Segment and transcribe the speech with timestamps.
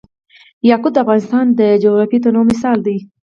[0.69, 2.97] یاقوت د افغانستان د جغرافیوي تنوع مثال دی.